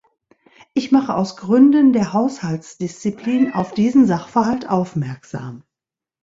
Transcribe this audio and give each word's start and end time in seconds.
Ich 0.73 0.91
mache 0.91 1.13
aus 1.13 1.37
Gründen 1.37 1.93
der 1.93 2.11
Haushaltsdisziplin 2.11 3.53
auf 3.53 3.71
diesen 3.71 4.07
Sachverhalt 4.07 4.67
aufmerksam. 4.67 5.61